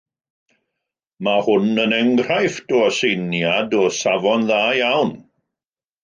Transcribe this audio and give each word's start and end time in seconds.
Mae 1.25 1.43
hwn 1.47 1.81
yn 1.83 1.93
enghraifft 1.97 2.73
o 2.77 2.81
aseiniad 2.85 3.75
o 3.81 3.83
safon 4.01 4.47
dda 4.53 4.63
iawn 4.79 5.13